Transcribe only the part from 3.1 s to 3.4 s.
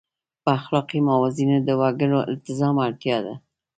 ده.